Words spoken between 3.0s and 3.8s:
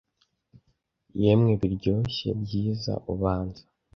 ubanza,